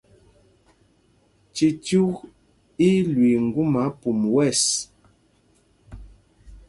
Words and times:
Cicyûk 1.55 2.15
í 2.87 2.89
í 2.99 3.03
lüii 3.11 3.39
ŋgúma 3.47 3.83
pum 3.99 4.19
wɛ̂ɛs. 4.33 4.61